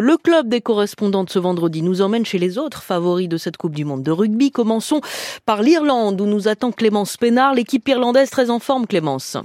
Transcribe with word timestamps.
Le 0.00 0.16
club 0.16 0.48
des 0.48 0.60
correspondantes 0.60 1.28
ce 1.30 1.40
vendredi 1.40 1.82
nous 1.82 2.02
emmène 2.02 2.24
chez 2.24 2.38
les 2.38 2.56
autres 2.56 2.84
favoris 2.84 3.28
de 3.28 3.36
cette 3.36 3.56
Coupe 3.56 3.74
du 3.74 3.84
Monde 3.84 4.04
de 4.04 4.12
rugby. 4.12 4.52
Commençons 4.52 5.00
par 5.44 5.60
l'Irlande 5.60 6.20
où 6.20 6.24
nous 6.24 6.46
attend 6.46 6.70
Clémence 6.70 7.16
Pénard, 7.16 7.52
l'équipe 7.52 7.88
irlandaise 7.88 8.30
très 8.30 8.48
en 8.48 8.60
forme 8.60 8.86
Clémence. 8.86 9.36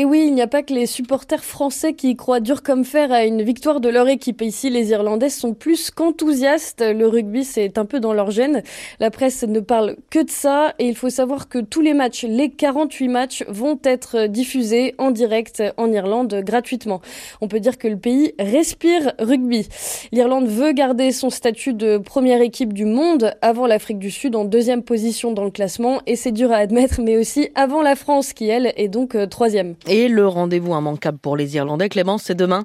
Et 0.00 0.04
oui, 0.04 0.26
il 0.28 0.34
n'y 0.34 0.42
a 0.42 0.46
pas 0.46 0.62
que 0.62 0.72
les 0.72 0.86
supporters 0.86 1.42
français 1.42 1.92
qui 1.92 2.14
croient 2.14 2.38
dur 2.38 2.62
comme 2.62 2.84
fer 2.84 3.10
à 3.10 3.24
une 3.24 3.42
victoire 3.42 3.80
de 3.80 3.88
leur 3.88 4.06
équipe. 4.06 4.42
Ici, 4.42 4.70
les 4.70 4.92
Irlandais 4.92 5.28
sont 5.28 5.54
plus 5.54 5.90
qu'enthousiastes. 5.90 6.84
Le 6.86 7.08
rugby, 7.08 7.42
c'est 7.42 7.78
un 7.78 7.84
peu 7.84 7.98
dans 7.98 8.12
leur 8.12 8.30
gène. 8.30 8.62
La 9.00 9.10
presse 9.10 9.42
ne 9.42 9.58
parle 9.58 9.96
que 10.08 10.20
de 10.20 10.30
ça. 10.30 10.72
Et 10.78 10.86
il 10.86 10.94
faut 10.94 11.10
savoir 11.10 11.48
que 11.48 11.58
tous 11.58 11.80
les 11.80 11.94
matchs, 11.94 12.22
les 12.22 12.48
48 12.48 13.08
matchs, 13.08 13.44
vont 13.48 13.76
être 13.82 14.28
diffusés 14.28 14.94
en 14.98 15.10
direct 15.10 15.64
en 15.76 15.90
Irlande 15.90 16.42
gratuitement. 16.46 17.00
On 17.40 17.48
peut 17.48 17.58
dire 17.58 17.76
que 17.76 17.88
le 17.88 17.96
pays 17.96 18.34
respire 18.38 19.14
rugby. 19.18 19.66
L'Irlande 20.12 20.46
veut 20.46 20.70
garder 20.70 21.10
son 21.10 21.28
statut 21.28 21.74
de 21.74 21.98
première 21.98 22.40
équipe 22.40 22.72
du 22.72 22.84
monde 22.84 23.34
avant 23.42 23.66
l'Afrique 23.66 23.98
du 23.98 24.12
Sud 24.12 24.36
en 24.36 24.44
deuxième 24.44 24.84
position 24.84 25.32
dans 25.32 25.44
le 25.44 25.50
classement. 25.50 26.02
Et 26.06 26.14
c'est 26.14 26.30
dur 26.30 26.52
à 26.52 26.58
admettre, 26.58 27.00
mais 27.02 27.16
aussi 27.16 27.48
avant 27.56 27.82
la 27.82 27.96
France 27.96 28.32
qui, 28.32 28.48
elle, 28.48 28.72
est 28.76 28.86
donc 28.86 29.16
euh, 29.16 29.26
troisième. 29.26 29.74
Et 29.88 30.08
le 30.08 30.26
rendez-vous 30.28 30.74
immanquable 30.74 31.18
pour 31.18 31.36
les 31.36 31.56
Irlandais, 31.56 31.88
Clémence, 31.88 32.24
c'est 32.24 32.34
demain 32.34 32.64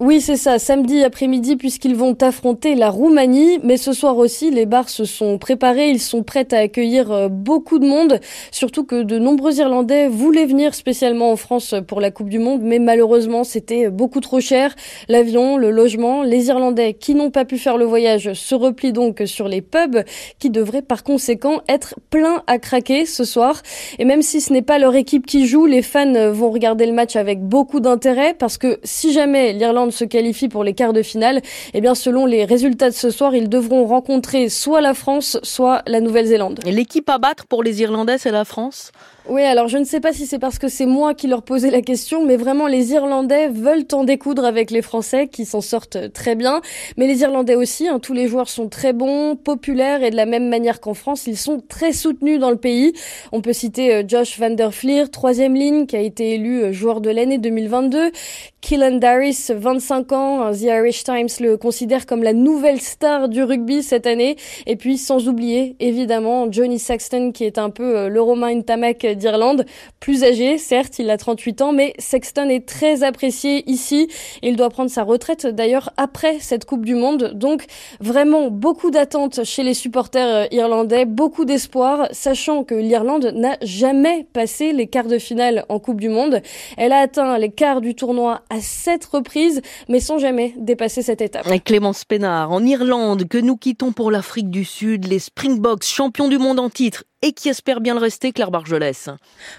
oui, 0.00 0.20
c'est 0.20 0.36
ça, 0.36 0.58
samedi 0.58 1.04
après-midi, 1.04 1.54
puisqu'ils 1.54 1.94
vont 1.94 2.16
affronter 2.20 2.74
la 2.74 2.90
Roumanie. 2.90 3.60
Mais 3.62 3.76
ce 3.76 3.92
soir 3.92 4.18
aussi, 4.18 4.50
les 4.50 4.66
bars 4.66 4.88
se 4.88 5.04
sont 5.04 5.38
préparés. 5.38 5.88
Ils 5.88 6.00
sont 6.00 6.24
prêts 6.24 6.52
à 6.52 6.58
accueillir 6.58 7.12
euh, 7.12 7.28
beaucoup 7.28 7.78
de 7.78 7.86
monde. 7.86 8.18
Surtout 8.50 8.82
que 8.82 9.04
de 9.04 9.20
nombreux 9.20 9.60
Irlandais 9.60 10.08
voulaient 10.08 10.46
venir 10.46 10.74
spécialement 10.74 11.30
en 11.30 11.36
France 11.36 11.76
pour 11.86 12.00
la 12.00 12.10
Coupe 12.10 12.28
du 12.28 12.40
Monde. 12.40 12.62
Mais 12.62 12.80
malheureusement, 12.80 13.44
c'était 13.44 13.88
beaucoup 13.88 14.18
trop 14.18 14.40
cher. 14.40 14.74
L'avion, 15.08 15.56
le 15.56 15.70
logement. 15.70 16.24
Les 16.24 16.48
Irlandais 16.48 16.94
qui 16.94 17.14
n'ont 17.14 17.30
pas 17.30 17.44
pu 17.44 17.56
faire 17.56 17.76
le 17.76 17.84
voyage 17.84 18.32
se 18.32 18.56
replient 18.56 18.92
donc 18.92 19.22
sur 19.26 19.46
les 19.46 19.62
pubs 19.62 20.02
qui 20.40 20.50
devraient 20.50 20.82
par 20.82 21.04
conséquent 21.04 21.60
être 21.68 21.94
pleins 22.10 22.42
à 22.48 22.58
craquer 22.58 23.06
ce 23.06 23.22
soir. 23.22 23.62
Et 24.00 24.04
même 24.04 24.22
si 24.22 24.40
ce 24.40 24.52
n'est 24.52 24.62
pas 24.62 24.80
leur 24.80 24.96
équipe 24.96 25.24
qui 25.24 25.46
joue, 25.46 25.66
les 25.66 25.82
fans 25.82 26.32
vont 26.32 26.50
regarder 26.50 26.86
le 26.86 26.92
match 26.92 27.14
avec 27.14 27.40
beaucoup 27.40 27.78
d'intérêt 27.78 28.34
parce 28.34 28.58
que 28.58 28.80
si 28.82 29.12
jamais 29.12 29.52
l'Irlande 29.52 29.83
se 29.92 30.04
qualifie 30.04 30.48
pour 30.48 30.64
les 30.64 30.74
quarts 30.74 30.92
de 30.92 31.02
finale, 31.02 31.42
eh 31.72 31.80
bien 31.80 31.94
selon 31.94 32.26
les 32.26 32.44
résultats 32.44 32.90
de 32.90 32.94
ce 32.94 33.10
soir, 33.10 33.34
ils 33.34 33.48
devront 33.48 33.84
rencontrer 33.86 34.48
soit 34.48 34.80
la 34.80 34.94
France, 34.94 35.38
soit 35.42 35.82
la 35.86 36.00
Nouvelle-Zélande. 36.00 36.60
L'équipe 36.64 37.08
à 37.10 37.18
battre 37.18 37.46
pour 37.46 37.62
les 37.62 37.82
Irlandais, 37.82 38.18
c'est 38.18 38.30
la 38.30 38.44
France? 38.44 38.92
Oui, 39.26 39.40
alors 39.40 39.68
je 39.68 39.78
ne 39.78 39.84
sais 39.84 40.00
pas 40.00 40.12
si 40.12 40.26
c'est 40.26 40.38
parce 40.38 40.58
que 40.58 40.68
c'est 40.68 40.84
moi 40.84 41.14
qui 41.14 41.28
leur 41.28 41.42
posais 41.42 41.70
la 41.70 41.80
question, 41.80 42.26
mais 42.26 42.36
vraiment 42.36 42.66
les 42.66 42.92
Irlandais 42.92 43.48
veulent 43.48 43.86
en 43.92 44.04
découdre 44.04 44.44
avec 44.44 44.70
les 44.70 44.82
Français 44.82 45.28
qui 45.28 45.46
s'en 45.46 45.62
sortent 45.62 46.12
très 46.12 46.34
bien. 46.34 46.60
Mais 46.98 47.06
les 47.06 47.22
Irlandais 47.22 47.54
aussi, 47.54 47.88
hein, 47.88 48.00
tous 48.00 48.12
les 48.12 48.28
joueurs 48.28 48.50
sont 48.50 48.68
très 48.68 48.92
bons, 48.92 49.34
populaires 49.34 50.02
et 50.02 50.10
de 50.10 50.16
la 50.16 50.26
même 50.26 50.50
manière 50.50 50.78
qu'en 50.78 50.92
France, 50.92 51.26
ils 51.26 51.38
sont 51.38 51.62
très 51.66 51.92
soutenus 51.92 52.38
dans 52.38 52.50
le 52.50 52.58
pays. 52.58 52.92
On 53.32 53.40
peut 53.40 53.54
citer 53.54 53.94
euh, 53.94 54.02
Josh 54.06 54.38
Van 54.38 54.50
der 54.50 54.74
Fleer, 54.74 55.10
troisième 55.10 55.54
ligne, 55.54 55.86
qui 55.86 55.96
a 55.96 56.00
été 56.00 56.34
élu 56.34 56.62
euh, 56.62 56.72
joueur 56.72 57.00
de 57.00 57.08
l'année 57.08 57.38
2022. 57.38 58.12
Killen 58.60 58.98
Darris, 58.98 59.48
25 59.50 60.12
ans, 60.12 60.52
The 60.52 60.62
Irish 60.62 61.04
Times 61.04 61.28
le 61.40 61.56
considère 61.56 62.06
comme 62.06 62.22
la 62.22 62.32
nouvelle 62.32 62.80
star 62.80 63.28
du 63.28 63.42
rugby 63.42 63.82
cette 63.82 64.06
année. 64.06 64.36
Et 64.66 64.76
puis 64.76 64.96
sans 64.96 65.28
oublier 65.28 65.76
évidemment 65.80 66.50
Johnny 66.50 66.78
Sexton 66.78 67.32
qui 67.32 67.44
est 67.44 67.58
un 67.58 67.70
peu 67.70 67.96
euh, 67.96 68.08
le 68.08 68.22
Romain 68.22 68.54
Ntamak 68.54 69.13
d'Irlande, 69.16 69.64
plus 70.00 70.24
âgé, 70.24 70.58
certes, 70.58 70.98
il 70.98 71.10
a 71.10 71.16
38 71.16 71.62
ans, 71.62 71.72
mais 71.72 71.94
Sexton 71.98 72.48
est 72.48 72.66
très 72.66 73.02
apprécié 73.02 73.68
ici. 73.70 74.08
Il 74.42 74.56
doit 74.56 74.70
prendre 74.70 74.90
sa 74.90 75.02
retraite 75.02 75.46
d'ailleurs 75.46 75.90
après 75.96 76.38
cette 76.40 76.64
Coupe 76.64 76.84
du 76.84 76.94
Monde. 76.94 77.32
Donc 77.34 77.64
vraiment 78.00 78.50
beaucoup 78.50 78.90
d'attentes 78.90 79.44
chez 79.44 79.62
les 79.62 79.74
supporters 79.74 80.28
euh, 80.28 80.46
irlandais, 80.50 81.04
beaucoup 81.04 81.44
d'espoir, 81.44 82.08
sachant 82.12 82.64
que 82.64 82.74
l'Irlande 82.74 83.32
n'a 83.34 83.56
jamais 83.62 84.26
passé 84.32 84.72
les 84.72 84.86
quarts 84.86 85.06
de 85.06 85.18
finale 85.18 85.64
en 85.68 85.78
Coupe 85.78 86.00
du 86.00 86.08
Monde. 86.08 86.40
Elle 86.76 86.92
a 86.92 86.98
atteint 86.98 87.38
les 87.38 87.50
quarts 87.50 87.80
du 87.80 87.94
tournoi 87.94 88.42
à 88.50 88.60
sept 88.60 89.04
reprises, 89.04 89.62
mais 89.88 90.00
sans 90.00 90.18
jamais 90.18 90.54
dépasser 90.56 91.02
cette 91.02 91.20
étape. 91.20 91.46
Clémence 91.64 92.04
Pénard, 92.04 92.52
en 92.52 92.64
Irlande, 92.64 93.26
que 93.28 93.38
nous 93.38 93.56
quittons 93.56 93.92
pour 93.92 94.10
l'Afrique 94.10 94.50
du 94.50 94.64
Sud, 94.64 95.06
les 95.06 95.18
Springboks, 95.18 95.84
champions 95.84 96.28
du 96.28 96.38
monde 96.38 96.60
en 96.60 96.70
titre 96.70 97.04
et 97.24 97.32
qui 97.32 97.48
espère 97.48 97.80
bien 97.80 97.94
le 97.94 98.00
rester, 98.00 98.32
Claire 98.32 98.50
Bargelès. 98.50 99.08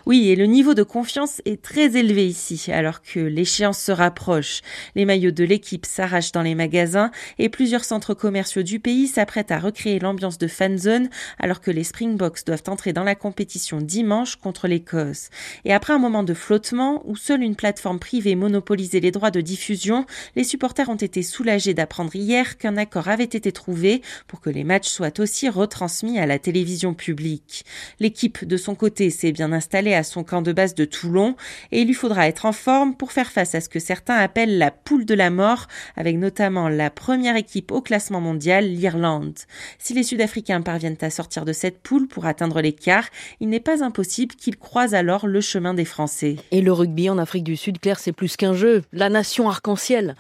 Oui, 0.06 0.30
et 0.30 0.36
le 0.36 0.46
niveau 0.46 0.76
de 0.76 0.84
confiance 0.84 1.42
est 1.46 1.64
très 1.64 1.98
élevé 1.98 2.28
ici, 2.28 2.72
alors 2.72 3.02
que 3.02 3.20
l'échéance 3.20 3.80
se 3.80 3.92
rapproche. 3.92 4.62
Les 4.94 5.04
maillots 5.04 5.32
de 5.32 5.44
l'équipe 5.44 5.88
s'arrachent 5.88 6.32
dans 6.32 6.44
les 6.44 6.54
magasins 6.54 7.10
et 7.40 7.50
plusieurs 7.50 7.84
centres 7.84 8.14
commerciaux 8.14 8.62
du 8.62 8.80
pays 8.80 9.08
s'apprêtent 9.08 9.50
à 9.50 9.58
recréer 9.58 9.98
l'ambiance 9.98 10.38
de 10.38 10.46
fanzone, 10.46 11.10
alors 11.40 11.60
que 11.60 11.72
les 11.72 11.84
Springboks 11.84 12.46
doivent 12.46 12.62
entrer 12.68 12.94
dans 12.94 13.04
la 13.04 13.16
compétition 13.16 13.82
dimanche 13.82 14.36
contre 14.36 14.68
l'Écosse. 14.68 15.32
Et 15.66 15.74
après 15.74 15.94
un 15.94 15.98
moment 15.98 16.22
de 16.22 16.36
flottement, 16.36 17.02
où 17.06 17.16
seule 17.16 17.42
une 17.42 17.56
plateforme 17.56 17.98
privée 17.98 18.36
monopolisait 18.36 19.00
les 19.00 19.10
droits 19.10 19.32
de 19.32 19.42
diffusion, 19.42 20.06
les 20.36 20.44
supporters 20.44 20.90
ont 20.90 20.94
été 20.94 21.24
soulagés 21.24 21.74
d'apprendre 21.74 22.16
hier 22.16 22.60
qu'un 22.60 22.78
accord 22.78 23.08
avait 23.08 23.24
été 23.24 23.52
trouvé 23.52 24.04
pour 24.28 24.40
que 24.40 24.52
les 24.52 24.64
matchs 24.64 24.90
soient 24.90 25.20
aussi 25.20 25.50
retransmis 25.50 26.20
à 26.20 26.28
la 26.28 26.38
télévision 26.38 26.94
publique. 26.94 27.55
L'équipe, 28.00 28.46
de 28.46 28.58
son 28.58 28.76
côté, 28.76 29.10
s'est 29.10 29.32
bien 29.32 29.52
installée 29.52 29.94
à 29.94 30.04
son 30.04 30.24
camp 30.24 30.42
de 30.42 30.54
base 30.54 30.76
de 30.76 30.86
Toulon 30.86 31.36
et 31.72 31.82
il 31.82 31.88
lui 31.88 31.94
faudra 31.94 32.28
être 32.28 32.46
en 32.46 32.52
forme 32.52 32.96
pour 32.96 33.12
faire 33.12 33.32
face 33.32 33.56
à 33.56 33.62
ce 33.62 33.70
que 33.70 33.80
certains 33.80 34.16
appellent 34.16 34.58
la 34.58 34.72
poule 34.72 35.06
de 35.06 35.14
la 35.14 35.30
mort, 35.30 35.68
avec 35.96 36.18
notamment 36.18 36.70
la 36.70 36.90
première 36.90 37.36
équipe 37.36 37.72
au 37.72 37.82
classement 37.82 38.22
mondial, 38.22 38.66
l'Irlande. 38.66 39.38
Si 39.80 39.94
les 39.94 40.04
Sud-Africains 40.04 40.62
parviennent 40.62 40.98
à 41.02 41.10
sortir 41.10 41.46
de 41.46 41.54
cette 41.54 41.80
poule 41.80 42.08
pour 42.08 42.26
atteindre 42.26 42.62
l'écart, 42.62 43.10
il 43.40 43.50
n'est 43.50 43.60
pas 43.60 43.84
impossible 43.84 44.36
qu'ils 44.36 44.58
croisent 44.58 44.96
alors 44.96 45.28
le 45.28 45.42
chemin 45.42 45.74
des 45.74 45.86
Français. 45.86 46.38
Et 46.52 46.62
le 46.62 46.72
rugby 46.72 47.10
en 47.10 47.18
Afrique 47.18 47.44
du 47.44 47.56
Sud, 47.56 47.80
Claire, 47.80 48.00
c'est 48.00 48.12
plus 48.12 48.38
qu'un 48.38 48.54
jeu. 48.54 48.84
La 48.92 49.10
nation 49.10 49.50
arc-en-ciel. 49.50 50.16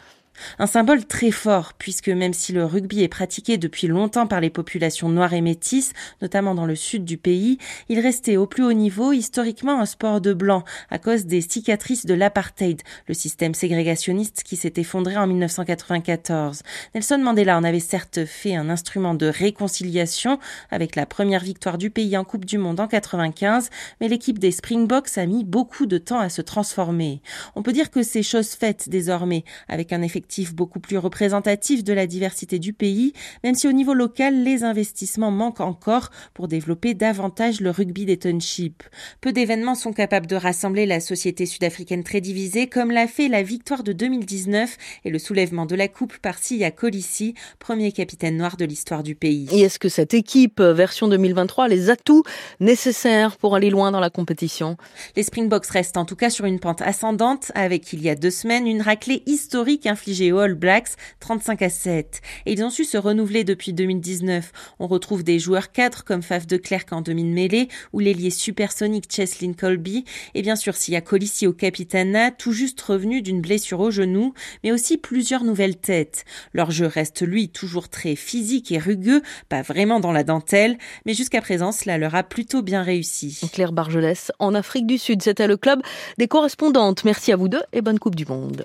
Un 0.59 0.67
symbole 0.67 1.05
très 1.05 1.31
fort, 1.31 1.73
puisque 1.73 2.09
même 2.09 2.33
si 2.33 2.51
le 2.53 2.65
rugby 2.65 3.03
est 3.03 3.07
pratiqué 3.07 3.57
depuis 3.57 3.87
longtemps 3.87 4.27
par 4.27 4.41
les 4.41 4.49
populations 4.49 5.09
noires 5.09 5.33
et 5.33 5.41
métisses, 5.41 5.93
notamment 6.21 6.55
dans 6.55 6.65
le 6.65 6.75
sud 6.75 7.05
du 7.05 7.17
pays, 7.17 7.57
il 7.89 7.99
restait 7.99 8.37
au 8.37 8.47
plus 8.47 8.63
haut 8.63 8.73
niveau 8.73 9.11
historiquement 9.11 9.79
un 9.79 9.85
sport 9.85 10.21
de 10.21 10.33
blanc, 10.33 10.63
à 10.89 10.99
cause 10.99 11.25
des 11.25 11.41
cicatrices 11.41 12.05
de 12.05 12.13
l'apartheid, 12.13 12.81
le 13.07 13.13
système 13.13 13.53
ségrégationniste 13.53 14.43
qui 14.43 14.55
s'est 14.55 14.73
effondré 14.77 15.17
en 15.17 15.27
1994. 15.27 16.63
Nelson 16.93 17.17
Mandela 17.17 17.57
en 17.57 17.63
avait 17.63 17.79
certes 17.79 18.25
fait 18.25 18.55
un 18.55 18.69
instrument 18.69 19.13
de 19.13 19.27
réconciliation 19.27 20.39
avec 20.71 20.95
la 20.95 21.05
première 21.05 21.43
victoire 21.43 21.77
du 21.77 21.89
pays 21.89 22.17
en 22.17 22.23
Coupe 22.23 22.45
du 22.45 22.57
Monde 22.57 22.79
en 22.79 22.87
95, 22.87 23.69
mais 24.01 24.07
l'équipe 24.07 24.39
des 24.39 24.51
Springboks 24.51 25.17
a 25.17 25.25
mis 25.25 25.43
beaucoup 25.43 25.85
de 25.85 25.97
temps 25.97 26.19
à 26.19 26.29
se 26.29 26.41
transformer. 26.41 27.21
On 27.55 27.63
peut 27.63 27.73
dire 27.73 27.91
que 27.91 28.03
c'est 28.03 28.23
chose 28.23 28.49
faite 28.49 28.89
désormais, 28.89 29.43
avec 29.67 29.93
un 29.93 30.01
effet 30.01 30.21
beaucoup 30.53 30.79
plus 30.79 30.97
représentatif 30.97 31.83
de 31.83 31.93
la 31.93 32.07
diversité 32.07 32.59
du 32.59 32.73
pays, 32.73 33.13
même 33.43 33.55
si 33.55 33.67
au 33.67 33.71
niveau 33.71 33.93
local, 33.93 34.43
les 34.43 34.63
investissements 34.63 35.31
manquent 35.31 35.61
encore 35.61 36.09
pour 36.33 36.47
développer 36.47 36.93
davantage 36.93 37.61
le 37.61 37.69
rugby 37.69 38.05
des 38.05 38.17
townships. 38.17 38.83
Peu 39.21 39.31
d'événements 39.31 39.75
sont 39.75 39.93
capables 39.93 40.27
de 40.27 40.35
rassembler 40.35 40.85
la 40.85 40.99
société 40.99 41.45
sud-africaine 41.45 42.03
très 42.03 42.21
divisée, 42.21 42.67
comme 42.67 42.91
l'a 42.91 43.07
fait 43.07 43.27
la 43.27 43.43
victoire 43.43 43.83
de 43.83 43.93
2019 43.93 44.77
et 45.05 45.09
le 45.09 45.19
soulèvement 45.19 45.65
de 45.65 45.75
la 45.75 45.87
coupe 45.87 46.17
par 46.17 46.37
Sia 46.37 46.71
Colissi, 46.71 47.33
premier 47.59 47.91
capitaine 47.91 48.37
noir 48.37 48.57
de 48.57 48.65
l'histoire 48.65 49.03
du 49.03 49.15
pays. 49.15 49.47
Et 49.51 49.61
est-ce 49.61 49.79
que 49.79 49.89
cette 49.89 50.13
équipe, 50.13 50.61
version 50.61 51.07
2023, 51.07 51.65
a 51.65 51.67
les 51.67 51.89
atouts 51.89 52.23
nécessaires 52.59 53.37
pour 53.37 53.55
aller 53.55 53.69
loin 53.69 53.91
dans 53.91 53.99
la 53.99 54.09
compétition? 54.09 54.77
Les 55.15 55.23
Springboks 55.23 55.67
restent 55.67 55.97
en 55.97 56.05
tout 56.05 56.15
cas 56.15 56.29
sur 56.29 56.45
une 56.45 56.59
pente 56.59 56.81
ascendante, 56.81 57.51
avec 57.55 57.93
il 57.93 58.01
y 58.01 58.09
a 58.09 58.15
deux 58.15 58.31
semaines 58.31 58.67
une 58.67 58.81
raclée 58.81 59.23
historique 59.25 59.85
infligée 59.85 60.14
All 60.21 60.55
Blacks 60.55 60.91
35 61.19 61.61
à 61.61 61.69
7. 61.69 62.21
Et 62.45 62.53
ils 62.53 62.63
ont 62.63 62.69
su 62.69 62.85
se 62.85 62.97
renouveler 62.97 63.43
depuis 63.43 63.73
2019. 63.73 64.51
On 64.79 64.87
retrouve 64.87 65.23
des 65.23 65.39
joueurs 65.39 65.71
cadres 65.71 66.03
comme 66.03 66.21
Faf 66.21 66.47
de 66.47 66.57
Klerk 66.57 66.91
en 66.93 67.01
demi-mêlée 67.01 67.67
ou 67.93 67.99
l'ailier 67.99 68.29
supersonique 68.29 69.11
Cheslin 69.11 69.53
Colby. 69.53 70.05
Et 70.33 70.41
bien 70.41 70.55
sûr, 70.55 70.75
s'il 70.75 70.93
y 70.93 70.97
a 70.97 71.01
Colissi 71.01 71.47
au 71.47 71.53
capitana, 71.53 72.31
tout 72.31 72.51
juste 72.51 72.81
revenu 72.81 73.21
d'une 73.21 73.41
blessure 73.41 73.79
au 73.79 73.91
genou, 73.91 74.33
mais 74.63 74.71
aussi 74.71 74.97
plusieurs 74.97 75.43
nouvelles 75.43 75.77
têtes. 75.77 76.25
Leur 76.53 76.71
jeu 76.71 76.87
reste 76.87 77.21
lui 77.21 77.49
toujours 77.49 77.89
très 77.89 78.15
physique 78.15 78.71
et 78.71 78.77
rugueux, 78.77 79.21
pas 79.49 79.61
vraiment 79.61 79.99
dans 79.99 80.11
la 80.11 80.23
dentelle, 80.23 80.77
mais 81.05 81.13
jusqu'à 81.13 81.41
présent, 81.41 81.71
cela 81.71 81.97
leur 81.97 82.15
a 82.15 82.23
plutôt 82.23 82.61
bien 82.61 82.83
réussi. 82.83 83.41
Claire 83.51 83.71
Bargelès, 83.71 84.31
en 84.39 84.53
Afrique 84.53 84.87
du 84.87 84.97
Sud, 84.97 85.21
c'était 85.21 85.47
le 85.47 85.57
club 85.57 85.81
des 86.17 86.27
correspondantes. 86.27 87.03
Merci 87.03 87.31
à 87.31 87.35
vous 87.35 87.47
deux 87.47 87.63
et 87.73 87.81
bonne 87.81 87.99
Coupe 87.99 88.15
du 88.15 88.25
Monde. 88.25 88.63